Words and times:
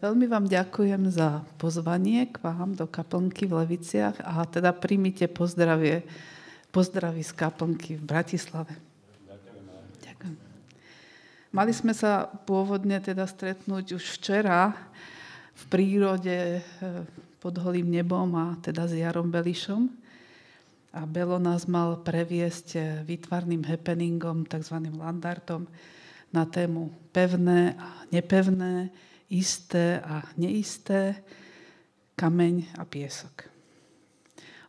Veľmi 0.00 0.24
vám 0.24 0.48
ďakujem 0.48 1.12
za 1.12 1.44
pozvanie 1.60 2.24
k 2.32 2.40
vám 2.40 2.72
do 2.72 2.88
kaplnky 2.88 3.44
v 3.44 3.60
Leviciach 3.60 4.16
a 4.24 4.48
teda 4.48 4.72
príjmite 4.72 5.28
pozdravie, 5.28 6.00
pozdravy 6.72 7.20
z 7.20 7.32
kaplnky 7.36 8.00
v 8.00 8.04
Bratislave. 8.08 8.72
Ďakujem. 10.00 10.34
Mali 11.52 11.72
sme 11.76 11.92
sa 11.92 12.24
pôvodne 12.24 13.04
teda 13.04 13.28
stretnúť 13.28 14.00
už 14.00 14.04
včera 14.16 14.72
v 15.52 15.62
prírode 15.68 16.64
eh, 16.64 16.64
pod 17.36 17.52
holým 17.60 17.92
nebom 17.92 18.32
a 18.40 18.56
teda 18.64 18.88
s 18.88 18.96
Jarom 18.96 19.28
Belišom. 19.28 19.92
A 20.96 21.04
Belo 21.04 21.36
nás 21.36 21.68
mal 21.68 22.00
previesť 22.00 22.68
eh, 22.80 22.84
výtvarným 23.04 23.68
happeningom, 23.68 24.48
tzv. 24.48 24.88
landartom, 24.96 25.68
na 26.32 26.48
tému 26.48 26.88
pevné 27.12 27.76
a 27.76 28.08
nepevné, 28.08 28.88
isté 29.30 30.02
a 30.02 30.26
neisté, 30.36 31.22
kameň 32.18 32.76
a 32.76 32.84
piesok. 32.84 33.46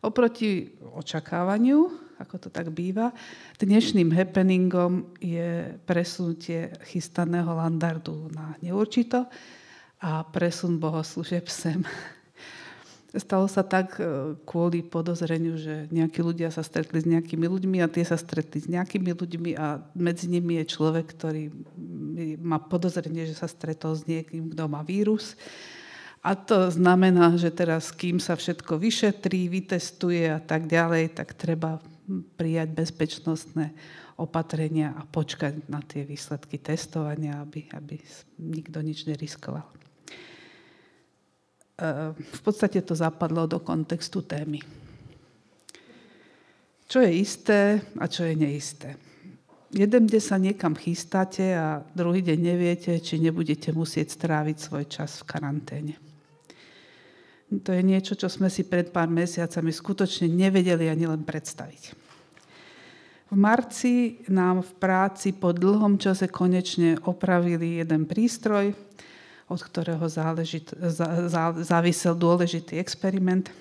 Oproti 0.02 0.72
očakávaniu, 0.82 1.90
ako 2.22 2.36
to 2.38 2.50
tak 2.54 2.70
býva, 2.74 3.14
dnešným 3.58 4.14
happeningom 4.14 5.18
je 5.18 5.78
presunutie 5.86 6.74
chystaného 6.90 7.50
landardu 7.54 8.30
na 8.34 8.58
neurčito 8.62 9.26
a 10.02 10.26
presun 10.26 10.78
bohoslúžeb 10.82 11.46
sem 11.50 11.82
Stalo 13.12 13.44
sa 13.52 13.60
tak 13.60 14.00
e, 14.00 14.40
kvôli 14.48 14.80
podozreniu, 14.80 15.60
že 15.60 15.92
nejakí 15.92 16.24
ľudia 16.24 16.48
sa 16.48 16.64
stretli 16.64 17.04
s 17.04 17.04
nejakými 17.04 17.44
ľuďmi 17.44 17.84
a 17.84 17.92
tie 17.92 18.08
sa 18.08 18.16
stretli 18.16 18.64
s 18.64 18.72
nejakými 18.72 19.12
ľuďmi 19.12 19.52
a 19.60 19.84
medzi 19.92 20.32
nimi 20.32 20.64
je 20.64 20.72
človek, 20.72 21.12
ktorý 21.12 21.52
má 22.40 22.56
podozrenie, 22.64 23.28
že 23.28 23.36
sa 23.36 23.52
stretol 23.52 24.00
s 24.00 24.08
niekým, 24.08 24.56
kto 24.56 24.64
má 24.72 24.80
vírus. 24.88 25.36
A 26.24 26.40
to 26.40 26.72
znamená, 26.72 27.36
že 27.36 27.52
teraz, 27.52 27.92
kým 27.92 28.16
sa 28.16 28.40
všetko 28.40 28.80
vyšetrí, 28.80 29.52
vytestuje 29.52 30.32
a 30.32 30.40
tak 30.40 30.72
ďalej, 30.72 31.12
tak 31.12 31.36
treba 31.36 31.84
prijať 32.40 32.72
bezpečnostné 32.72 33.76
opatrenia 34.16 34.96
a 34.96 35.04
počkať 35.04 35.68
na 35.68 35.84
tie 35.84 36.08
výsledky 36.08 36.64
testovania, 36.64 37.44
aby, 37.44 37.68
aby 37.76 38.00
nikto 38.40 38.80
nič 38.80 39.04
neriskoval 39.04 39.82
v 42.16 42.42
podstate 42.46 42.86
to 42.86 42.94
zapadlo 42.94 43.50
do 43.50 43.58
kontextu 43.58 44.22
témy. 44.22 44.62
Čo 46.86 47.02
je 47.02 47.12
isté 47.18 47.82
a 47.98 48.06
čo 48.06 48.28
je 48.28 48.36
neisté. 48.38 49.00
Jeden 49.72 50.04
deň 50.04 50.20
sa 50.22 50.36
niekam 50.36 50.76
chystáte 50.76 51.56
a 51.56 51.80
druhý 51.96 52.20
deň 52.20 52.40
neviete, 52.44 52.92
či 53.00 53.24
nebudete 53.24 53.72
musieť 53.72 54.20
stráviť 54.20 54.58
svoj 54.60 54.86
čas 54.92 55.24
v 55.24 55.28
karanténe. 55.32 55.96
To 57.52 57.72
je 57.72 57.84
niečo, 57.84 58.20
čo 58.20 58.28
sme 58.28 58.52
si 58.52 58.68
pred 58.68 58.92
pár 58.92 59.08
mesiacami 59.08 59.72
skutočne 59.72 60.28
nevedeli 60.28 60.92
ani 60.92 61.08
len 61.08 61.24
predstaviť. 61.24 61.84
V 63.32 63.36
marci 63.40 64.20
nám 64.28 64.60
v 64.60 64.72
práci 64.76 65.32
po 65.32 65.56
dlhom 65.56 65.96
čase 65.96 66.28
konečne 66.28 67.00
opravili 67.08 67.80
jeden 67.80 68.04
prístroj, 68.04 68.76
od 69.52 69.60
ktorého 69.60 70.08
záležit, 70.08 70.72
zá, 70.72 71.28
zá, 71.28 71.52
závisel 71.60 72.16
dôležitý 72.16 72.80
experiment. 72.80 73.52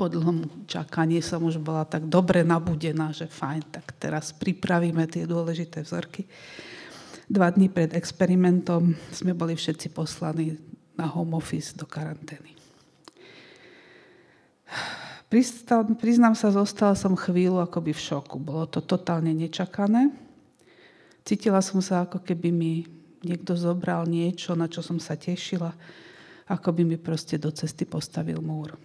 Po 0.00 0.08
dlhom 0.08 0.64
čakaní 0.64 1.20
som 1.20 1.44
už 1.44 1.60
bola 1.60 1.84
tak 1.84 2.08
dobre 2.08 2.40
nabudená, 2.40 3.12
že 3.12 3.28
fajn, 3.28 3.68
tak 3.68 3.92
teraz 4.00 4.32
pripravíme 4.32 5.04
tie 5.04 5.28
dôležité 5.28 5.84
vzorky. 5.84 6.24
Dva 7.28 7.52
dní 7.52 7.68
pred 7.68 7.92
experimentom 7.92 8.96
sme 9.12 9.36
boli 9.36 9.52
všetci 9.52 9.92
poslaní 9.92 10.56
na 10.96 11.04
home 11.04 11.36
office 11.36 11.76
do 11.76 11.84
karantény. 11.84 12.56
Priznám 16.00 16.38
sa, 16.38 16.54
zostala 16.54 16.94
som 16.94 17.18
chvíľu 17.18 17.58
akoby 17.60 17.92
v 17.92 18.00
šoku. 18.00 18.38
Bolo 18.38 18.70
to 18.70 18.80
totálne 18.80 19.34
nečakané. 19.34 20.14
Cítila 21.26 21.58
som 21.58 21.82
sa, 21.82 22.04
ako 22.04 22.22
keby 22.22 22.48
mi 22.54 22.86
niekto 23.24 23.56
zobral 23.58 24.04
niečo, 24.04 24.52
na 24.54 24.68
čo 24.68 24.84
som 24.84 25.00
sa 25.00 25.16
tešila, 25.16 25.72
ako 26.48 26.68
by 26.76 26.82
mi 26.84 26.96
proste 27.00 27.40
do 27.40 27.48
cesty 27.48 27.88
postavil 27.88 28.44
múr. 28.44 28.76
E, 28.76 28.78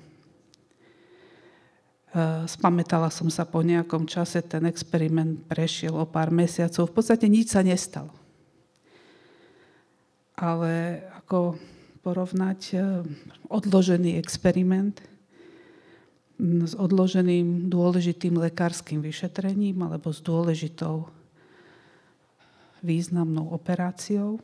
spamätala 2.47 3.11
som 3.11 3.27
sa 3.27 3.43
po 3.43 3.59
nejakom 3.59 4.07
čase, 4.07 4.41
ten 4.41 4.65
experiment 4.65 5.43
prešiel 5.45 5.93
o 5.93 6.07
pár 6.07 6.31
mesiacov, 6.31 6.87
v 6.87 6.95
podstate 6.95 7.27
nič 7.27 7.51
sa 7.53 7.61
nestalo. 7.61 8.15
Ale 10.39 11.03
ako 11.19 11.59
porovnať 11.99 12.61
e, 12.73 12.75
odložený 13.51 14.15
experiment 14.15 15.03
s 16.39 16.71
odloženým 16.71 17.67
dôležitým 17.67 18.39
lekárskym 18.39 19.03
vyšetrením 19.03 19.75
alebo 19.83 20.15
s 20.15 20.23
dôležitou 20.23 21.18
významnou 22.83 23.51
operáciou, 23.51 24.39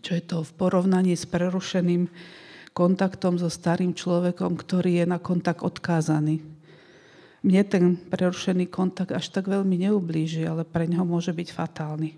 čo 0.00 0.12
je 0.12 0.22
to 0.24 0.44
v 0.44 0.52
porovnaní 0.56 1.16
s 1.16 1.24
prerušeným 1.24 2.08
kontaktom 2.76 3.40
so 3.40 3.48
starým 3.48 3.96
človekom, 3.96 4.54
ktorý 4.54 5.02
je 5.02 5.06
na 5.08 5.18
kontakt 5.18 5.64
odkázaný. 5.64 6.44
Mne 7.42 7.62
ten 7.64 7.84
prerušený 7.96 8.68
kontakt 8.68 9.14
až 9.14 9.30
tak 9.30 9.48
veľmi 9.48 9.88
neublíži, 9.88 10.44
ale 10.44 10.66
pre 10.66 10.90
ňoho 10.90 11.06
môže 11.06 11.32
byť 11.32 11.48
fatálny. 11.54 12.10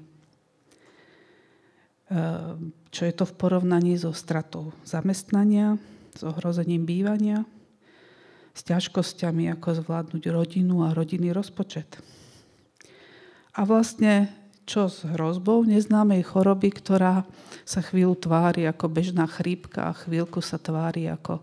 Ehm, 2.11 2.75
čo 2.91 3.07
je 3.07 3.15
to 3.15 3.23
v 3.23 3.39
porovnaní 3.39 3.95
so 3.95 4.11
stratou 4.11 4.75
zamestnania, 4.83 5.79
s 6.11 6.27
ohrozením 6.27 6.83
bývania, 6.83 7.47
s 8.51 8.67
ťažkosťami, 8.67 9.47
ako 9.55 9.79
zvládnuť 9.79 10.25
rodinu 10.35 10.83
a 10.83 10.91
rodinný 10.91 11.31
rozpočet. 11.31 12.03
A 13.55 13.63
vlastne 13.63 14.40
čo 14.71 14.87
s 14.87 15.03
hrozbou 15.03 15.67
neznámej 15.67 16.23
choroby, 16.31 16.71
ktorá 16.71 17.27
sa 17.67 17.83
chvíľu 17.83 18.15
tvári 18.15 18.71
ako 18.71 18.87
bežná 18.87 19.27
chrípka 19.27 19.91
a 19.91 19.99
chvíľku 19.99 20.39
sa 20.39 20.63
tvári 20.63 21.11
ako 21.11 21.43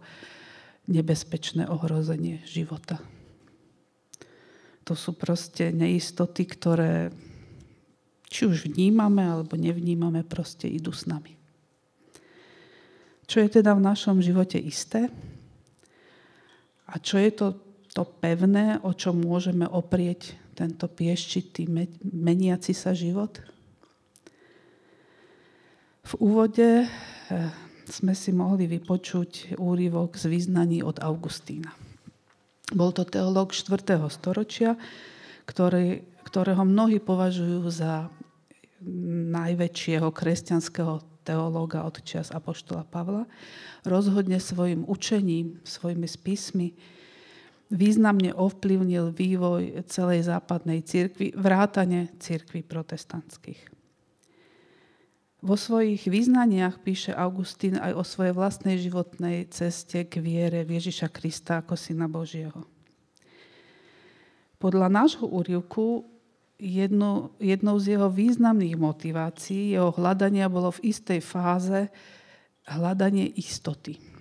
nebezpečné 0.88 1.68
ohrozenie 1.68 2.40
života. 2.48 3.04
To 4.88 4.96
sú 4.96 5.20
proste 5.20 5.76
neistoty, 5.76 6.48
ktoré 6.48 7.12
či 8.32 8.48
už 8.48 8.72
vnímame 8.72 9.28
alebo 9.28 9.60
nevnímame, 9.60 10.24
proste 10.24 10.72
idú 10.72 10.96
s 10.96 11.04
nami. 11.04 11.36
Čo 13.28 13.44
je 13.44 13.60
teda 13.60 13.76
v 13.76 13.84
našom 13.84 14.24
živote 14.24 14.56
isté? 14.56 15.12
A 16.88 16.96
čo 17.04 17.20
je 17.20 17.32
to, 17.36 17.48
to 17.92 18.08
pevné, 18.24 18.80
o 18.88 18.96
čo 18.96 19.12
môžeme 19.12 19.68
oprieť 19.68 20.47
tento 20.58 20.90
pieščitý, 20.90 21.70
meniaci 22.02 22.74
sa 22.74 22.98
život? 22.98 23.38
V 26.08 26.14
úvode 26.18 26.88
eh, 26.88 26.90
sme 27.86 28.18
si 28.18 28.34
mohli 28.34 28.66
vypočuť 28.66 29.62
úryvok 29.62 30.18
z 30.18 30.26
význaní 30.26 30.82
od 30.82 30.98
Augustína. 30.98 31.70
Bol 32.74 32.92
to 32.92 33.06
teológ 33.06 33.54
4. 33.54 34.02
storočia, 34.12 34.76
ktorý, 35.48 36.04
ktorého 36.26 36.68
mnohí 36.68 37.00
považujú 37.00 37.64
za 37.72 38.12
najväčšieho 39.32 40.12
kresťanského 40.12 41.00
teológa 41.24 41.88
od 41.88 42.00
čias 42.04 42.32
Apoštola 42.32 42.84
Pavla. 42.88 43.24
Rozhodne 43.88 44.40
svojim 44.40 44.84
učením, 44.88 45.60
svojimi 45.64 46.08
spismi 46.08 46.76
významne 47.68 48.32
ovplyvnil 48.32 49.12
vývoj 49.12 49.84
celej 49.92 50.28
západnej 50.32 50.84
cirkvi, 50.84 51.36
vrátane 51.36 52.16
cirkvi 52.20 52.64
protestantských. 52.64 53.76
Vo 55.38 55.54
svojich 55.54 56.10
význaniach 56.10 56.82
píše 56.82 57.14
Augustín 57.14 57.78
aj 57.78 57.94
o 57.94 58.04
svojej 58.04 58.34
vlastnej 58.34 58.82
životnej 58.82 59.46
ceste 59.54 60.10
k 60.10 60.18
viere 60.18 60.66
v 60.66 60.82
Ježiša 60.82 61.14
Krista 61.14 61.62
ako 61.62 61.78
Syna 61.78 62.10
Božieho. 62.10 62.66
Podľa 64.58 64.90
nášho 64.90 65.30
úrivku 65.30 66.10
jedno, 66.58 67.38
jednou 67.38 67.78
z 67.78 67.94
jeho 67.94 68.10
významných 68.10 68.74
motivácií 68.82 69.78
jeho 69.78 69.94
hľadania 69.94 70.50
bolo 70.50 70.74
v 70.74 70.90
istej 70.90 71.22
fáze 71.22 71.94
hľadanie 72.66 73.30
istoty 73.38 74.17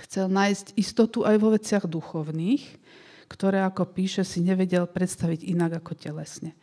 Chcel 0.00 0.32
nájsť 0.32 0.80
istotu 0.80 1.28
aj 1.28 1.36
vo 1.36 1.52
veciach 1.52 1.84
duchovných, 1.84 2.64
ktoré, 3.30 3.62
ako 3.62 3.86
píše, 3.92 4.26
si 4.26 4.42
nevedel 4.42 4.88
predstaviť 4.88 5.46
inak 5.46 5.84
ako 5.84 5.92
telesne. 5.94 6.56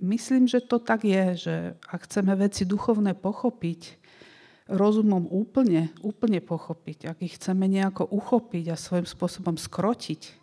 Myslím, 0.00 0.44
že 0.44 0.60
to 0.60 0.76
tak 0.76 1.08
je, 1.08 1.24
že 1.36 1.54
ak 1.88 2.04
chceme 2.04 2.36
veci 2.36 2.68
duchovné 2.68 3.16
pochopiť, 3.16 3.96
rozumom 4.68 5.30
úplne, 5.30 5.94
úplne 6.02 6.42
pochopiť, 6.42 7.06
ak 7.08 7.18
ich 7.22 7.38
chceme 7.38 7.70
nejako 7.70 8.04
uchopiť 8.10 8.74
a 8.74 8.76
svojím 8.76 9.06
spôsobom 9.08 9.56
skrotiť, 9.56 10.36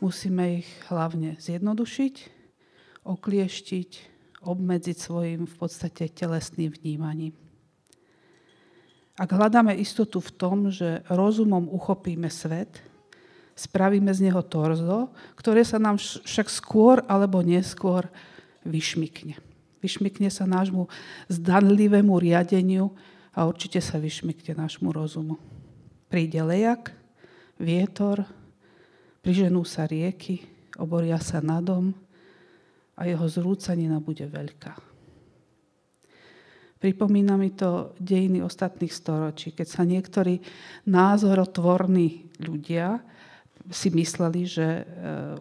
musíme 0.00 0.64
ich 0.64 0.70
hlavne 0.88 1.36
zjednodušiť, 1.42 2.14
oklieštiť, 3.04 3.90
obmedziť 4.44 4.96
svojim 4.96 5.44
v 5.44 5.54
podstate 5.56 6.08
telesným 6.08 6.72
vnímaním. 6.72 7.43
Ak 9.14 9.30
hľadáme 9.30 9.78
istotu 9.78 10.18
v 10.18 10.34
tom, 10.34 10.58
že 10.74 11.06
rozumom 11.06 11.70
uchopíme 11.70 12.26
svet, 12.26 12.82
spravíme 13.54 14.10
z 14.10 14.26
neho 14.26 14.42
torzo, 14.42 15.14
ktoré 15.38 15.62
sa 15.62 15.78
nám 15.78 16.02
však 16.02 16.50
skôr 16.50 17.06
alebo 17.06 17.38
neskôr 17.38 18.10
vyšmikne. 18.66 19.38
Vyšmikne 19.78 20.32
sa 20.34 20.50
nášmu 20.50 20.90
zdanlivému 21.30 22.10
riadeniu 22.18 22.90
a 23.30 23.46
určite 23.46 23.78
sa 23.78 24.02
vyšmikne 24.02 24.58
nášmu 24.58 24.90
rozumu. 24.90 25.38
Príde 26.10 26.42
lejak, 26.42 26.90
vietor, 27.54 28.26
priženú 29.22 29.62
sa 29.62 29.86
rieky, 29.86 30.42
oboria 30.74 31.22
sa 31.22 31.38
na 31.38 31.62
dom 31.62 31.94
a 32.98 33.06
jeho 33.06 33.26
zrúcanina 33.30 34.02
bude 34.02 34.26
veľká. 34.26 34.93
Pripomína 36.84 37.40
mi 37.40 37.48
to 37.48 37.96
dejiny 37.96 38.44
ostatných 38.44 38.92
storočí, 38.92 39.56
keď 39.56 39.66
sa 39.72 39.88
niektorí 39.88 40.36
názorotvorní 40.84 42.28
ľudia 42.44 43.00
si 43.72 43.88
mysleli, 43.88 44.44
že 44.44 44.84
e, 44.84 44.84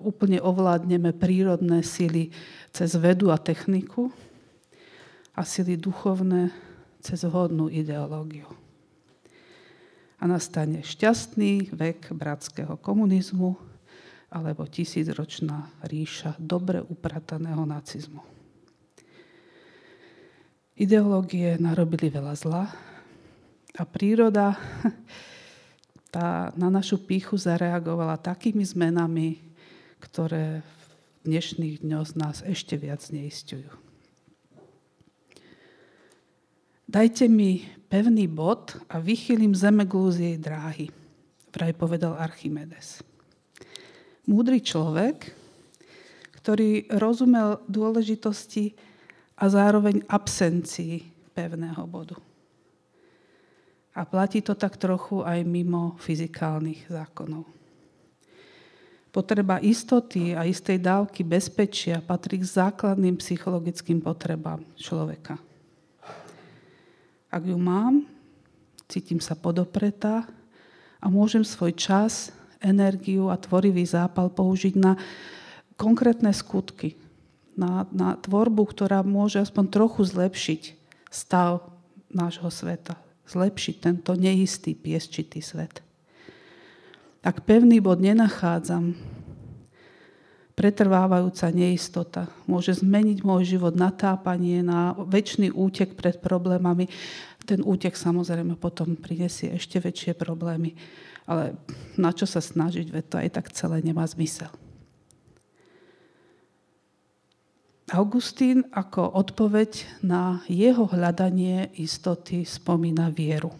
úplne 0.08 0.40
ovládneme 0.40 1.12
prírodné 1.12 1.84
sily 1.84 2.32
cez 2.72 2.96
vedu 2.96 3.28
a 3.28 3.36
techniku 3.36 4.08
a 5.36 5.44
sily 5.44 5.76
duchovné 5.76 6.48
cez 7.04 7.28
vhodnú 7.28 7.68
ideológiu. 7.68 8.48
A 10.16 10.32
nastane 10.32 10.80
šťastný 10.80 11.76
vek 11.76 12.16
bratského 12.16 12.80
komunizmu 12.80 13.60
alebo 14.32 14.64
tisícročná 14.64 15.84
ríša 15.92 16.40
dobre 16.40 16.80
uprataného 16.80 17.68
nacizmu. 17.68 18.33
Ideológie 20.84 21.56
narobili 21.64 22.12
veľa 22.12 22.36
zla 22.36 22.68
a 23.80 23.84
príroda 23.88 24.60
tá 26.12 26.52
na 26.60 26.68
našu 26.68 27.00
píchu 27.00 27.40
zareagovala 27.40 28.20
takými 28.20 28.68
zmenami, 28.68 29.40
ktoré 30.04 30.60
v 30.60 30.84
dnešných 31.24 31.88
dňoch 31.88 32.20
nás 32.20 32.44
ešte 32.44 32.76
viac 32.76 33.00
neistujú. 33.16 33.72
Dajte 36.84 37.32
mi 37.32 37.64
pevný 37.88 38.28
bod 38.28 38.76
a 38.92 39.00
vychýlim 39.00 39.56
zemeglú 39.56 40.12
z 40.12 40.36
jej 40.36 40.36
dráhy, 40.36 40.92
vraj 41.56 41.72
povedal 41.80 42.20
Archimedes. 42.20 43.00
Múdry 44.28 44.60
človek, 44.60 45.32
ktorý 46.44 46.92
rozumel 46.92 47.64
dôležitosti 47.72 48.92
a 49.44 49.52
zároveň 49.52 50.08
absencii 50.08 51.04
pevného 51.36 51.84
bodu. 51.84 52.16
A 53.92 54.08
platí 54.08 54.40
to 54.40 54.56
tak 54.56 54.80
trochu 54.80 55.20
aj 55.20 55.44
mimo 55.44 56.00
fyzikálnych 56.00 56.88
zákonov. 56.88 57.44
Potreba 59.12 59.60
istoty 59.60 60.32
a 60.34 60.48
istej 60.48 60.80
dávky 60.80 61.22
bezpečia 61.28 62.00
patrí 62.00 62.40
k 62.40 62.50
základným 62.50 63.20
psychologickým 63.20 64.00
potrebám 64.00 64.64
človeka. 64.80 65.38
Ak 67.28 67.44
ju 67.44 67.60
mám, 67.60 68.08
cítim 68.88 69.20
sa 69.20 69.36
podopretá 69.38 70.26
a 70.98 71.06
môžem 71.12 71.44
svoj 71.46 71.76
čas, 71.78 72.32
energiu 72.64 73.28
a 73.28 73.36
tvorivý 73.36 73.84
zápal 73.84 74.32
použiť 74.32 74.74
na 74.80 74.96
konkrétne 75.78 76.32
skutky, 76.32 77.03
na, 77.58 77.86
na 77.94 78.18
tvorbu, 78.18 78.66
ktorá 78.70 79.06
môže 79.06 79.42
aspoň 79.42 79.66
trochu 79.70 80.02
zlepšiť 80.06 80.62
stav 81.14 81.70
nášho 82.10 82.50
sveta. 82.50 82.98
Zlepšiť 83.30 83.76
tento 83.80 84.14
neistý, 84.14 84.76
piesčitý 84.76 85.40
svet. 85.40 85.80
Ak 87.24 87.48
pevný 87.48 87.80
bod 87.80 88.04
nenachádzam, 88.04 89.00
pretrvávajúca 90.54 91.50
neistota 91.56 92.24
môže 92.46 92.84
zmeniť 92.84 93.24
môj 93.24 93.58
život 93.58 93.74
natápanie 93.74 94.62
na 94.62 94.94
väčší 94.94 95.50
útek 95.56 95.96
pred 95.96 96.20
problémami. 96.20 96.92
Ten 97.48 97.64
útek 97.64 97.96
samozrejme 97.96 98.60
potom 98.60 99.00
prinesie 99.00 99.56
ešte 99.56 99.80
väčšie 99.80 100.14
problémy. 100.20 100.76
Ale 101.24 101.56
na 101.96 102.12
čo 102.12 102.28
sa 102.28 102.44
snažiť, 102.44 102.92
veď 102.92 103.06
to 103.08 103.16
aj 103.16 103.30
tak 103.40 103.48
celé 103.56 103.80
nemá 103.80 104.04
zmysel. 104.04 104.52
Augustín 107.94 108.66
ako 108.74 109.06
odpoveď 109.22 110.02
na 110.02 110.42
jeho 110.50 110.90
hľadanie 110.90 111.70
istoty 111.78 112.42
spomína 112.42 113.14
vieru. 113.14 113.54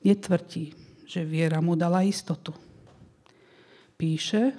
Netvrdí, 0.00 0.72
že 1.04 1.20
viera 1.20 1.60
mu 1.60 1.76
dala 1.76 2.00
istotu. 2.00 2.56
Píše, 4.00 4.56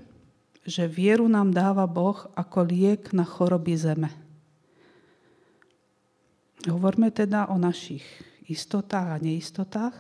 že 0.62 0.86
vieru 0.86 1.26
nám 1.26 1.58
dáva 1.58 1.90
Boh 1.90 2.30
ako 2.38 2.70
liek 2.70 3.18
na 3.18 3.26
choroby 3.26 3.74
zeme. 3.74 4.14
Hovorme 6.70 7.10
teda 7.10 7.50
o 7.50 7.58
našich 7.58 8.06
istotách 8.46 9.10
a 9.10 9.18
neistotách. 9.18 9.98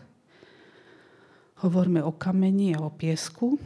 Hovorme 1.65 2.05
o 2.05 2.13
kameni 2.13 2.77
a 2.77 2.85
o 2.85 2.93
piesku. 2.93 3.57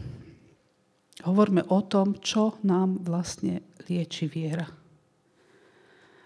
Hovorme 1.26 1.66
o 1.74 1.82
tom, 1.82 2.22
čo 2.22 2.62
nám 2.62 3.02
vlastne 3.02 3.66
lieči 3.90 4.30
viera. 4.30 4.70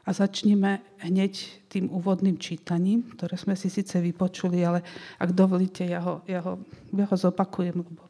A 0.02 0.10
začneme 0.12 0.98
hneď 1.06 1.34
tým 1.70 1.88
úvodným 1.88 2.36
čítaním, 2.36 3.06
ktoré 3.16 3.38
sme 3.38 3.54
si 3.54 3.70
síce 3.70 4.02
vypočuli, 4.02 4.66
ale 4.66 4.82
ak 5.22 5.30
dovolíte, 5.32 5.86
ja 5.86 6.02
ho, 6.02 6.26
ja 6.26 6.42
ho, 6.42 6.58
ja 6.92 7.06
ho 7.06 7.16
zopakujem, 7.16 7.80
lebo, 7.80 8.04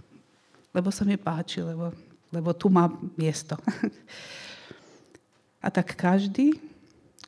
lebo 0.72 0.90
sa 0.90 1.04
mi 1.04 1.20
páči, 1.20 1.62
lebo, 1.62 1.92
lebo 2.32 2.50
tu 2.56 2.72
má 2.72 2.88
miesto. 3.20 3.60
A 5.62 5.70
tak 5.70 5.94
každý, 5.94 6.58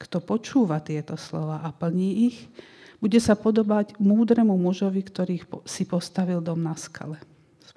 kto 0.02 0.18
počúva 0.18 0.82
tieto 0.82 1.14
slova 1.14 1.62
a 1.62 1.70
plní 1.70 2.34
ich, 2.34 2.50
bude 2.98 3.22
sa 3.22 3.38
podobať 3.38 3.94
múdremu 4.02 4.58
mužovi, 4.58 5.06
ktorý 5.06 5.46
si 5.70 5.86
postavil 5.86 6.42
dom 6.42 6.58
na 6.58 6.74
skale. 6.74 7.22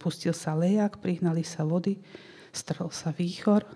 Spustil 0.07 0.39
sa 0.39 0.55
lejak, 0.55 1.03
prihnali 1.03 1.43
sa 1.43 1.67
vody, 1.67 1.99
strel 2.55 2.95
sa 2.95 3.11
výchor 3.11 3.67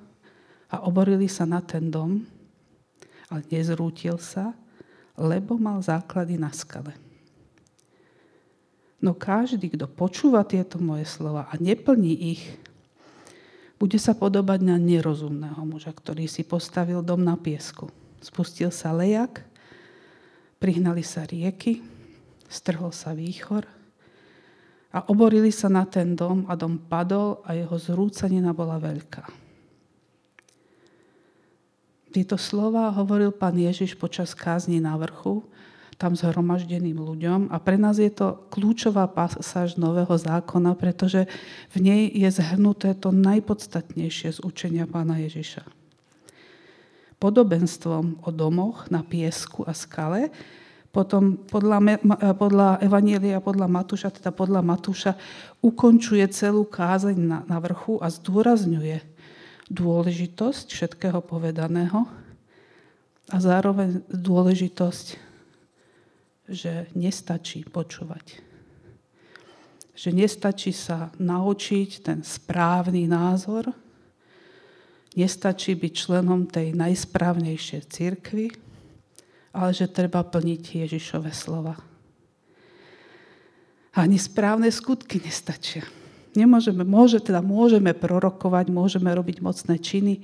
a 0.70 0.86
oborili 0.86 1.26
sa 1.26 1.42
na 1.42 1.58
ten 1.58 1.90
dom, 1.90 2.22
ale 3.34 3.42
nezrútil 3.50 4.14
sa, 4.22 4.54
lebo 5.18 5.58
mal 5.58 5.82
základy 5.82 6.38
na 6.38 6.54
skale. 6.54 6.94
No 9.02 9.18
každý, 9.18 9.74
kto 9.74 9.90
počúva 9.90 10.46
tieto 10.46 10.78
moje 10.78 11.10
slova 11.10 11.50
a 11.50 11.58
neplní 11.58 12.14
ich, 12.38 12.46
bude 13.74 13.98
sa 13.98 14.14
podobať 14.14 14.62
na 14.62 14.78
nerozumného 14.78 15.66
muža, 15.66 15.90
ktorý 15.90 16.30
si 16.30 16.46
postavil 16.46 17.02
dom 17.02 17.26
na 17.26 17.34
piesku. 17.34 17.90
Spustil 18.22 18.70
sa 18.70 18.94
lejak, 18.94 19.42
prihnali 20.62 21.02
sa 21.02 21.26
rieky, 21.26 21.82
strhol 22.46 22.94
sa 22.94 23.18
výchor 23.18 23.79
a 24.90 25.06
oborili 25.06 25.54
sa 25.54 25.70
na 25.70 25.86
ten 25.86 26.18
dom 26.18 26.46
a 26.50 26.58
dom 26.58 26.78
padol 26.78 27.42
a 27.46 27.54
jeho 27.54 27.78
zrúcanina 27.78 28.50
bola 28.50 28.78
veľká. 28.82 29.22
Tieto 32.10 32.34
slova 32.34 32.90
hovoril 32.90 33.30
pán 33.30 33.54
Ježiš 33.54 33.94
počas 33.94 34.34
kázni 34.34 34.82
na 34.82 34.98
vrchu, 34.98 35.46
tam 35.94 36.16
zhromaždeným 36.18 36.96
ľuďom 36.96 37.54
a 37.54 37.56
pre 37.62 37.76
nás 37.76 38.00
je 38.02 38.10
to 38.10 38.48
kľúčová 38.50 39.06
pasáž 39.06 39.76
Nového 39.76 40.16
zákona, 40.16 40.74
pretože 40.74 41.28
v 41.70 41.76
nej 41.78 42.02
je 42.10 42.26
zhrnuté 42.34 42.96
to 42.96 43.14
najpodstatnejšie 43.14 44.32
z 44.34 44.38
učenia 44.40 44.88
pána 44.88 45.20
Ježiša. 45.22 45.62
Podobenstvom 47.20 48.24
o 48.24 48.30
domoch 48.32 48.88
na 48.88 49.04
piesku 49.04 49.62
a 49.68 49.76
skale 49.76 50.32
potom 50.90 51.38
podľa, 51.46 52.02
podľa 52.34 52.82
Evanielia, 52.82 53.38
podľa 53.38 53.70
Matúša, 53.70 54.10
teda 54.10 54.34
podľa 54.34 54.58
Matúša, 54.66 55.14
ukončuje 55.62 56.26
celú 56.34 56.66
kázeň 56.66 57.18
na, 57.18 57.38
na 57.46 57.62
vrchu 57.62 58.02
a 58.02 58.10
zdôrazňuje, 58.10 58.98
dôležitosť 59.70 60.66
všetkého 60.74 61.22
povedaného 61.22 62.02
a 63.30 63.36
zároveň 63.38 64.02
dôležitosť, 64.10 65.06
že 66.50 66.90
nestačí 66.98 67.62
počúvať. 67.70 68.42
Že 69.94 70.10
nestačí 70.10 70.74
sa 70.74 71.14
naučiť 71.22 72.02
ten 72.02 72.26
správny 72.26 73.06
názor, 73.06 73.70
nestačí 75.14 75.78
byť 75.78 75.92
členom 75.94 76.50
tej 76.50 76.74
najsprávnejšej 76.74 77.82
cirkvi, 77.86 78.69
ale 79.50 79.70
že 79.74 79.90
treba 79.90 80.22
plniť 80.22 80.86
Ježišove 80.86 81.30
slova. 81.34 81.74
Ani 83.90 84.16
správne 84.22 84.70
skutky 84.70 85.18
nestačia. 85.18 85.82
Nemôžeme, 86.38 86.86
môže, 86.86 87.18
teda 87.18 87.42
môžeme 87.42 87.90
prorokovať, 87.90 88.70
môžeme 88.70 89.10
robiť 89.10 89.42
mocné 89.42 89.82
činy, 89.82 90.22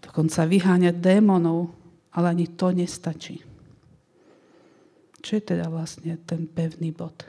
dokonca 0.00 0.48
vyháňať 0.48 0.96
démonov, 0.96 1.76
ale 2.16 2.32
ani 2.32 2.46
to 2.48 2.72
nestačí. 2.72 3.44
Čo 5.20 5.30
je 5.36 5.42
teda 5.44 5.68
vlastne 5.68 6.16
ten 6.24 6.48
pevný 6.48 6.88
bod? 6.88 7.28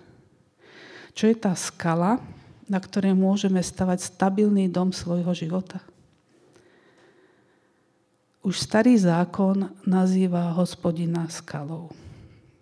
Čo 1.12 1.28
je 1.28 1.36
tá 1.36 1.52
skala, 1.58 2.24
na 2.72 2.80
ktorej 2.80 3.12
môžeme 3.18 3.60
stavať 3.60 4.08
stabilný 4.08 4.72
dom 4.72 4.96
svojho 4.96 5.34
života? 5.36 5.84
Už 8.48 8.64
starý 8.64 8.96
zákon 8.96 9.76
nazýva 9.84 10.56
hospodina 10.56 11.28
skalou, 11.28 11.92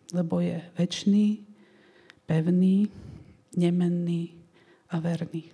lebo 0.09 0.41
je 0.41 0.57
väčší, 0.73 1.45
pevný, 2.25 2.89
nemenný 3.53 4.33
a 4.89 4.97
verný. 4.97 5.53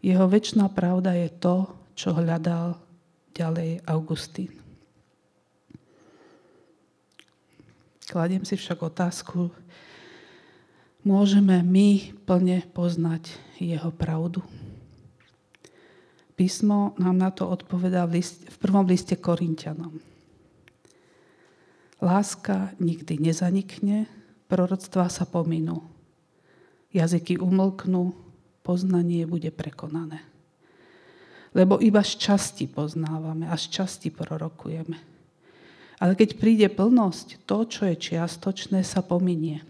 Jeho 0.00 0.24
väčšiná 0.24 0.72
pravda 0.72 1.12
je 1.12 1.28
to, 1.36 1.68
čo 1.92 2.16
hľadal 2.16 2.80
ďalej 3.36 3.84
Augustín. 3.84 4.56
Kladiem 8.08 8.48
si 8.48 8.56
však 8.56 8.80
otázku, 8.88 9.52
môžeme 11.04 11.60
my 11.60 12.16
plne 12.24 12.64
poznať 12.72 13.36
jeho 13.60 13.92
pravdu? 13.92 14.40
Písmo 16.32 16.96
nám 16.96 17.16
na 17.18 17.30
to 17.30 17.48
odpovedá 17.48 18.08
v, 18.08 18.20
list, 18.20 18.48
v 18.48 18.56
prvom 18.56 18.88
liste 18.88 19.16
Korintianom. 19.16 20.00
Láska 22.02 22.74
nikdy 22.82 23.20
nezanikne, 23.20 24.10
proroctvá 24.50 25.06
sa 25.06 25.22
pominú. 25.22 25.86
Jazyky 26.90 27.38
umlknú, 27.38 28.12
poznanie 28.66 29.24
bude 29.24 29.54
prekonané. 29.54 30.20
Lebo 31.52 31.78
iba 31.78 32.00
z 32.00 32.16
časti 32.16 32.66
poznávame 32.66 33.46
a 33.46 33.54
z 33.54 33.70
časti 33.70 34.08
prorokujeme. 34.08 34.98
Ale 36.02 36.18
keď 36.18 36.34
príde 36.40 36.66
plnosť, 36.66 37.46
to, 37.46 37.68
čo 37.68 37.86
je 37.86 37.94
čiastočné, 37.94 38.82
sa 38.82 39.04
pominie. 39.04 39.62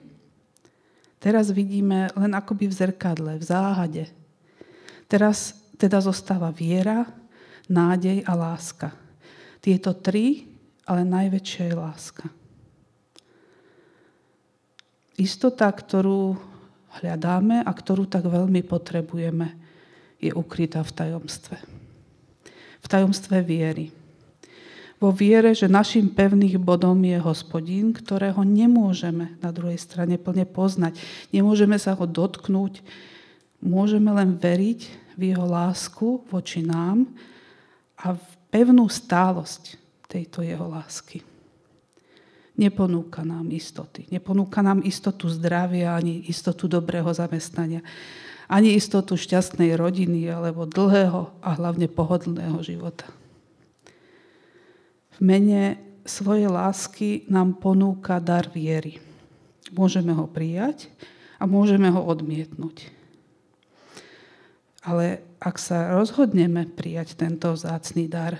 Teraz 1.22 1.52
vidíme 1.52 2.08
len 2.16 2.32
akoby 2.34 2.66
v 2.66 2.74
zrkadle, 2.74 3.38
v 3.38 3.44
záhade. 3.44 4.04
Teraz 5.06 5.61
teda 5.82 5.98
zostáva 5.98 6.54
viera, 6.54 7.02
nádej 7.66 8.22
a 8.22 8.38
láska. 8.38 8.94
Tieto 9.58 9.98
tri, 9.98 10.46
ale 10.86 11.02
najväčšia 11.02 11.62
je 11.66 11.74
láska. 11.74 12.26
Istota, 15.18 15.66
ktorú 15.66 16.38
hľadáme 17.02 17.66
a 17.66 17.70
ktorú 17.70 18.06
tak 18.06 18.30
veľmi 18.30 18.62
potrebujeme, 18.62 19.58
je 20.22 20.30
ukrytá 20.30 20.86
v 20.86 20.94
tajomstve. 20.94 21.58
V 22.82 22.86
tajomstve 22.86 23.42
viery. 23.42 23.90
Vo 25.02 25.10
viere, 25.10 25.50
že 25.50 25.66
našim 25.66 26.14
pevným 26.14 26.62
bodom 26.62 26.94
je 27.02 27.18
hospodín, 27.18 27.90
ktorého 27.90 28.46
nemôžeme 28.46 29.34
na 29.42 29.50
druhej 29.50 29.82
strane 29.82 30.14
plne 30.14 30.46
poznať. 30.46 30.94
Nemôžeme 31.34 31.74
sa 31.74 31.98
ho 31.98 32.06
dotknúť, 32.06 32.86
môžeme 33.58 34.14
len 34.14 34.38
veriť 34.38 35.01
v 35.16 35.34
jeho 35.34 35.46
lásku 35.46 36.24
voči 36.28 36.64
nám 36.64 37.08
a 38.00 38.16
v 38.16 38.26
pevnú 38.52 38.88
stálosť 38.88 39.80
tejto 40.08 40.44
jeho 40.44 40.68
lásky. 40.68 41.24
Neponúka 42.52 43.24
nám 43.24 43.48
istoty. 43.48 44.04
Neponúka 44.12 44.60
nám 44.60 44.84
istotu 44.84 45.32
zdravia, 45.32 45.96
ani 45.96 46.28
istotu 46.28 46.68
dobrého 46.68 47.08
zamestnania, 47.08 47.80
ani 48.44 48.76
istotu 48.76 49.16
šťastnej 49.16 49.72
rodiny 49.72 50.28
alebo 50.28 50.68
dlhého 50.68 51.32
a 51.40 51.56
hlavne 51.56 51.88
pohodlného 51.88 52.60
života. 52.60 53.08
V 55.16 55.18
mene 55.24 55.80
svojej 56.04 56.52
lásky 56.52 57.24
nám 57.32 57.56
ponúka 57.56 58.20
dar 58.20 58.52
viery. 58.52 59.00
Môžeme 59.72 60.12
ho 60.12 60.28
prijať 60.28 60.92
a 61.40 61.48
môžeme 61.48 61.88
ho 61.88 62.04
odmietnúť. 62.04 63.01
Ale 64.82 65.22
ak 65.38 65.56
sa 65.62 65.94
rozhodneme 65.94 66.66
prijať 66.66 67.14
tento 67.14 67.54
vzácný 67.54 68.10
dar, 68.10 68.38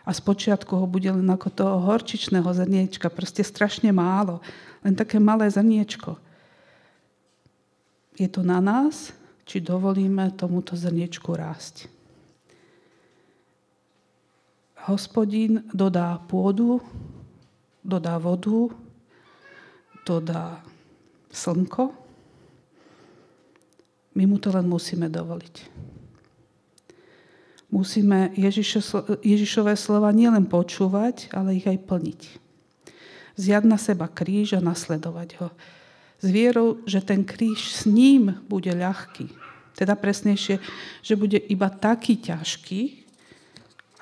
a 0.00 0.10
spočiatku 0.10 0.74
ho 0.74 0.86
bude 0.88 1.06
len 1.12 1.28
ako 1.28 1.48
toho 1.52 1.76
horčičného 1.86 2.48
zrniečka, 2.50 3.12
proste 3.12 3.44
strašne 3.44 3.92
málo, 3.92 4.40
len 4.80 4.96
také 4.96 5.20
malé 5.20 5.46
zrniečko. 5.46 6.16
Je 8.16 8.26
to 8.26 8.42
na 8.42 8.58
nás, 8.58 9.12
či 9.46 9.62
dovolíme 9.62 10.34
tomuto 10.34 10.74
zrniečku 10.74 11.30
rásť. 11.30 11.86
Hospodín 14.88 15.62
dodá 15.70 16.16
pôdu, 16.24 16.80
dodá 17.84 18.16
vodu, 18.16 18.72
dodá 20.08 20.64
slnko, 21.28 21.92
my 24.14 24.24
mu 24.26 24.36
to 24.42 24.50
len 24.50 24.66
musíme 24.66 25.06
dovoliť. 25.06 25.54
Musíme 27.70 28.34
Ježišové 29.22 29.78
slova 29.78 30.10
nielen 30.10 30.50
počúvať, 30.50 31.30
ale 31.30 31.54
ich 31.54 31.70
aj 31.70 31.78
plniť. 31.86 32.20
Zjad 33.38 33.62
na 33.62 33.78
seba 33.78 34.10
kríž 34.10 34.58
a 34.58 34.60
nasledovať 34.60 35.38
ho. 35.38 35.48
S 36.18 36.26
vierou, 36.28 36.82
že 36.84 36.98
ten 37.00 37.22
kríž 37.22 37.70
s 37.70 37.86
ním 37.86 38.42
bude 38.50 38.74
ľahký. 38.74 39.30
Teda 39.78 39.94
presnejšie, 39.94 40.58
že 41.00 41.14
bude 41.14 41.38
iba 41.38 41.70
taký 41.70 42.18
ťažký, 42.18 43.06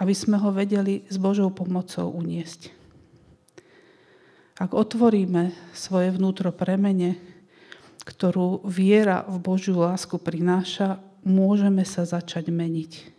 aby 0.00 0.14
sme 0.16 0.40
ho 0.40 0.48
vedeli 0.48 1.04
s 1.12 1.20
Božou 1.20 1.52
pomocou 1.52 2.08
uniesť. 2.08 2.72
Ak 4.58 4.74
otvoríme 4.74 5.54
svoje 5.70 6.10
vnútro 6.10 6.50
premene, 6.50 7.27
ktorú 8.08 8.64
viera 8.64 9.20
v 9.28 9.36
Božiu 9.36 9.84
lásku 9.84 10.16
prináša, 10.16 10.96
môžeme 11.20 11.84
sa 11.84 12.08
začať 12.08 12.48
meniť. 12.48 13.12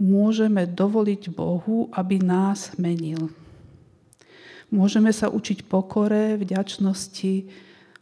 Môžeme 0.00 0.64
dovoliť 0.64 1.28
Bohu, 1.28 1.92
aby 1.92 2.16
nás 2.24 2.72
menil. 2.80 3.28
Môžeme 4.72 5.12
sa 5.12 5.28
učiť 5.28 5.68
pokore, 5.68 6.40
vďačnosti, 6.40 7.44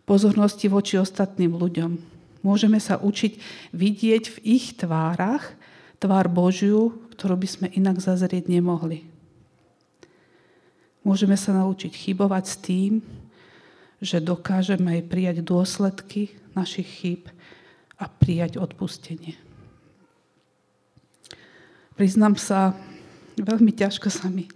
pozornosti 0.06 0.70
voči 0.70 0.94
ostatným 0.94 1.58
ľuďom. 1.58 1.98
Môžeme 2.46 2.78
sa 2.78 3.02
učiť 3.02 3.32
vidieť 3.74 4.24
v 4.30 4.38
ich 4.46 4.78
tvárach 4.78 5.58
tvár 5.98 6.30
Božiu, 6.30 6.94
ktorú 7.18 7.34
by 7.34 7.48
sme 7.50 7.66
inak 7.74 7.98
zazrieť 7.98 8.46
nemohli. 8.46 9.02
Môžeme 11.02 11.34
sa 11.34 11.50
naučiť 11.50 11.90
chybovať 11.90 12.44
s 12.46 12.54
tým, 12.62 13.02
že 13.98 14.22
dokážeme 14.22 14.98
aj 14.98 15.02
prijať 15.10 15.36
dôsledky 15.42 16.34
našich 16.54 16.86
chýb 16.86 17.22
a 17.98 18.06
prijať 18.06 18.62
odpustenie. 18.62 19.34
Priznám 21.98 22.38
sa, 22.38 22.78
veľmi 23.34 23.74
ťažko 23.74 24.06
sa 24.06 24.30
mi 24.30 24.46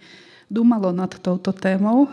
dumalo 0.47 0.95
nad 0.95 1.11
touto 1.11 1.51
témou, 1.51 2.07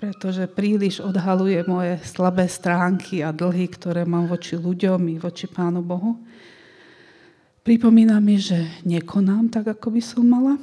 pretože 0.00 0.48
príliš 0.48 1.04
odhaluje 1.04 1.60
moje 1.68 2.00
slabé 2.08 2.48
stránky 2.48 3.20
a 3.20 3.36
dlhy, 3.36 3.68
ktoré 3.68 4.08
mám 4.08 4.24
voči 4.24 4.56
ľuďom 4.56 5.00
i 5.12 5.16
voči 5.20 5.44
Pánu 5.44 5.84
Bohu. 5.84 6.16
Pripomína 7.64 8.20
mi, 8.20 8.36
že 8.40 8.64
nekonám 8.84 9.48
tak, 9.48 9.76
ako 9.76 9.92
by 9.92 10.00
som 10.04 10.24
mala 10.24 10.56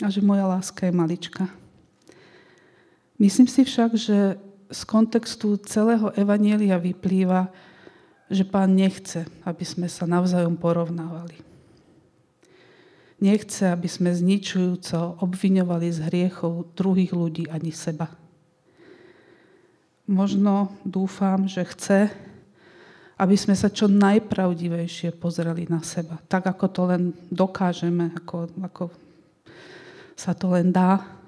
a 0.00 0.08
že 0.08 0.24
moja 0.24 0.48
láska 0.48 0.88
je 0.88 0.92
malička. 0.92 1.44
Myslím 3.20 3.48
si 3.48 3.64
však, 3.64 3.90
že 3.96 4.40
z 4.72 4.82
kontextu 4.88 5.60
celého 5.60 6.10
Evanielia 6.16 6.80
vyplýva, 6.80 7.52
že 8.32 8.48
pán 8.48 8.72
nechce, 8.72 9.28
aby 9.44 9.62
sme 9.62 9.86
sa 9.92 10.08
navzájom 10.08 10.56
porovnávali. 10.56 11.36
Nechce, 13.22 13.70
aby 13.70 13.86
sme 13.86 14.10
zničujúco 14.10 15.22
obviňovali 15.22 15.88
z 15.92 15.98
hriechov 16.10 16.74
druhých 16.74 17.12
ľudí 17.14 17.44
ani 17.46 17.70
seba. 17.70 18.10
Možno 20.10 20.74
dúfam, 20.82 21.46
že 21.46 21.62
chce, 21.62 22.10
aby 23.22 23.36
sme 23.38 23.54
sa 23.54 23.70
čo 23.70 23.86
najpravdivejšie 23.86 25.14
pozreli 25.14 25.70
na 25.70 25.78
seba. 25.86 26.18
Tak, 26.26 26.50
ako 26.50 26.66
to 26.72 26.82
len 26.90 27.02
dokážeme, 27.30 28.10
ako, 28.18 28.50
ako 28.58 28.84
sa 30.18 30.34
to 30.34 30.50
len 30.50 30.74
dá 30.74 31.21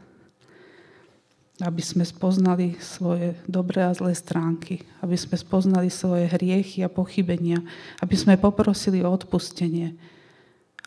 aby 1.62 1.78
sme 1.78 2.02
spoznali 2.02 2.74
svoje 2.82 3.38
dobré 3.46 3.86
a 3.86 3.94
zlé 3.94 4.10
stránky, 4.18 4.82
aby 5.06 5.14
sme 5.14 5.38
spoznali 5.38 5.86
svoje 5.86 6.26
hriechy 6.26 6.82
a 6.82 6.90
pochybenia, 6.90 7.62
aby 8.02 8.14
sme 8.18 8.34
poprosili 8.34 9.06
o 9.06 9.12
odpustenie, 9.14 9.94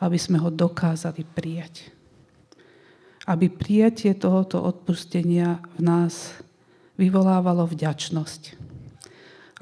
aby 0.03 0.19
sme 0.19 0.35
ho 0.43 0.51
dokázali 0.51 1.23
prijať. 1.23 1.87
Aby 3.23 3.47
prijatie 3.47 4.11
tohoto 4.11 4.59
odpustenia 4.59 5.63
v 5.79 5.87
nás 5.87 6.35
vyvolávalo 6.99 7.63
vďačnosť. 7.63 8.59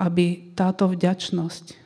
Aby 0.01 0.53
táto 0.57 0.89
vďačnosť 0.89 1.85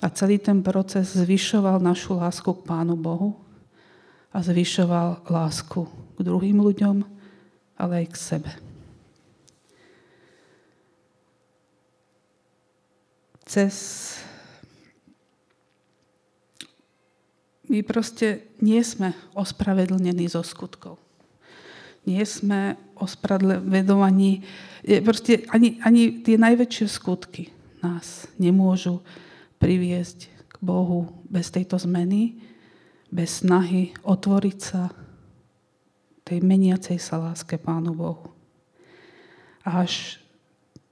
a 0.00 0.08
celý 0.08 0.40
ten 0.40 0.64
proces 0.64 1.12
zvyšoval 1.12 1.78
našu 1.78 2.16
lásku 2.16 2.48
k 2.48 2.64
Pánu 2.64 2.96
Bohu 2.96 3.36
a 4.32 4.40
zvyšoval 4.40 5.28
lásku 5.28 5.84
k 6.16 6.18
druhým 6.24 6.56
ľuďom, 6.56 7.19
ale 7.80 8.04
aj 8.04 8.06
k 8.12 8.16
sebe. 8.20 8.52
Cez 13.48 13.74
my 17.70 17.80
proste 17.86 18.44
nie 18.60 18.82
sme 18.84 19.16
ospravedlnení 19.32 20.28
zo 20.28 20.44
skutkov. 20.44 21.00
Nie 22.04 22.26
sme 22.28 22.76
ospravedlňovaní. 22.98 24.42
Proste 25.06 25.46
ani, 25.48 25.80
ani 25.80 26.20
tie 26.20 26.36
najväčšie 26.36 26.86
skutky 26.90 27.50
nás 27.80 28.26
nemôžu 28.36 29.00
priviesť 29.62 30.28
k 30.50 30.56
Bohu 30.60 31.24
bez 31.30 31.48
tejto 31.48 31.78
zmeny, 31.78 32.42
bez 33.08 33.42
snahy 33.42 33.94
otvoriť 34.02 34.58
sa 34.58 34.90
tej 36.30 36.46
meniacej 36.46 37.02
sa 37.02 37.18
láske 37.18 37.58
Pánu 37.58 37.90
Bohu. 37.90 38.30
Až 39.66 40.22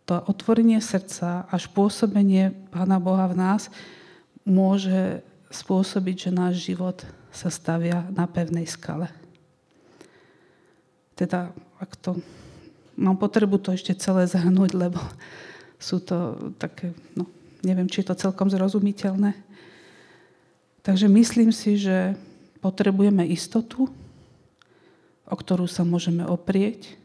to 0.03 0.19
otvorenie 0.27 0.83
srdca, 0.83 1.47
až 1.47 1.71
pôsobenie 1.71 2.51
Pána 2.75 2.99
Boha 2.99 3.31
v 3.31 3.39
nás 3.39 3.71
môže 4.43 5.23
spôsobiť, 5.55 6.17
že 6.27 6.31
náš 6.35 6.55
život 6.67 7.07
sa 7.31 7.55
stavia 7.55 8.03
na 8.11 8.27
pevnej 8.27 8.67
skale. 8.67 9.07
Teda, 11.15 11.55
ak 11.79 11.95
to... 12.03 12.19
Mám 12.99 13.23
potrebu 13.23 13.63
to 13.63 13.71
ešte 13.71 13.95
celé 13.95 14.27
zhrnúť, 14.27 14.75
lebo 14.75 14.99
sú 15.79 16.03
to 16.03 16.51
také, 16.59 16.91
no, 17.15 17.31
neviem, 17.63 17.87
či 17.87 18.03
je 18.03 18.11
to 18.11 18.19
celkom 18.19 18.51
zrozumiteľné. 18.51 19.39
Takže 20.83 21.07
myslím 21.07 21.55
si, 21.55 21.79
že 21.79 22.19
potrebujeme 22.59 23.23
istotu, 23.23 23.87
o 25.29 25.35
ktorú 25.37 25.69
sa 25.69 25.85
môžeme 25.85 26.25
oprieť 26.25 26.97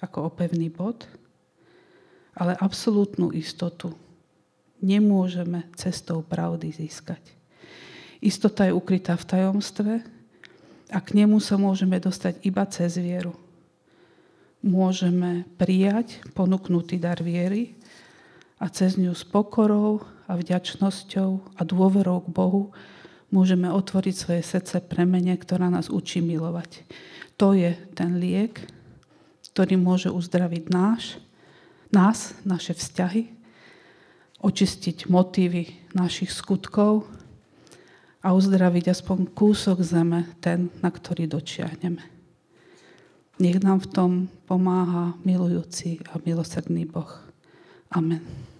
ako 0.00 0.26
o 0.26 0.30
pevný 0.32 0.72
bod, 0.72 1.04
ale 2.32 2.56
absolútnu 2.56 3.30
istotu 3.36 3.92
nemôžeme 4.82 5.68
cestou 5.78 6.24
pravdy 6.24 6.72
získať. 6.72 7.22
Istota 8.18 8.66
je 8.66 8.74
ukrytá 8.74 9.14
v 9.14 9.28
tajomstve 9.28 9.94
a 10.90 10.98
k 10.98 11.08
nemu 11.14 11.38
sa 11.38 11.60
môžeme 11.60 12.00
dostať 12.00 12.42
iba 12.42 12.64
cez 12.66 12.98
vieru. 12.98 13.36
Môžeme 14.62 15.46
prijať 15.58 16.22
ponúknutý 16.34 16.98
dar 16.98 17.18
viery 17.18 17.74
a 18.62 18.70
cez 18.70 18.94
ňu 18.94 19.10
s 19.10 19.26
pokorou 19.26 20.06
a 20.30 20.38
vďačnosťou 20.38 21.58
a 21.58 21.60
dôverou 21.66 22.22
k 22.22 22.28
Bohu 22.30 22.62
môžeme 23.32 23.72
otvoriť 23.72 24.14
svoje 24.14 24.42
srdce 24.44 24.84
premene, 24.84 25.32
ktorá 25.34 25.72
nás 25.72 25.88
učí 25.88 26.20
milovať. 26.20 26.84
To 27.40 27.56
je 27.56 27.74
ten 27.96 28.20
liek, 28.20 28.60
ktorý 29.50 29.80
môže 29.80 30.12
uzdraviť 30.12 30.68
náš, 30.68 31.16
nás, 31.88 32.36
naše 32.44 32.76
vzťahy, 32.76 33.32
očistiť 34.44 35.08
motívy 35.08 35.92
našich 35.96 36.30
skutkov 36.30 37.08
a 38.22 38.36
uzdraviť 38.36 38.92
aspoň 38.92 39.32
kúsok 39.32 39.80
zeme, 39.80 40.28
ten, 40.38 40.70
na 40.84 40.92
ktorý 40.92 41.26
dočiahneme. 41.26 42.04
Nech 43.40 43.58
nám 43.64 43.82
v 43.82 43.90
tom 43.90 44.10
pomáha 44.46 45.16
milujúci 45.26 45.98
a 46.12 46.20
milosrdný 46.22 46.86
Boh. 46.86 47.10
Amen. 47.90 48.51